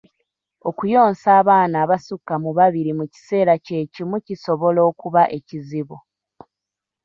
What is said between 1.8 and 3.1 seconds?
abasukka mu babiri mu